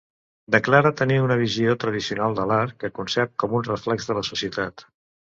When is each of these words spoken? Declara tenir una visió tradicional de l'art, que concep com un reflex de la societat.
Declara 0.53 0.91
tenir 1.01 1.17
una 1.25 1.35
visió 1.41 1.75
tradicional 1.83 2.33
de 2.39 2.45
l'art, 2.51 2.73
que 2.83 2.89
concep 3.01 3.35
com 3.43 3.53
un 3.59 3.67
reflex 3.69 4.09
de 4.09 4.15
la 4.19 4.25
societat. 4.31 4.85